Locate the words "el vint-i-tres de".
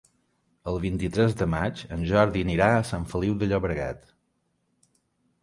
0.69-1.47